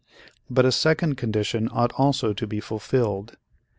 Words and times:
But 0.49 0.65
a 0.65 0.71
second 0.71 1.15
condition 1.17 1.69
ought 1.71 1.91
also 1.95 2.33
to 2.33 2.47
be 2.47 2.59
fulfilled. 2.59 3.37